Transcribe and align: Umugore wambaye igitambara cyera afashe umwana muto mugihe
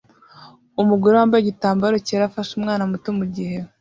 Umugore 0.81 1.13
wambaye 1.15 1.41
igitambara 1.41 2.03
cyera 2.07 2.23
afashe 2.29 2.51
umwana 2.55 2.83
muto 2.91 3.09
mugihe 3.17 3.57